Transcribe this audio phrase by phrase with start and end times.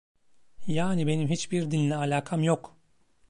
[0.67, 2.77] Yani benim hiçbir dinle alakam yok!